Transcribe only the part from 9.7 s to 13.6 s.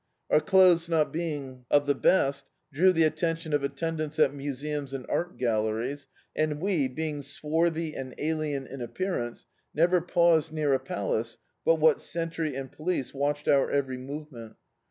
never paused near a palace but what sentry and police watched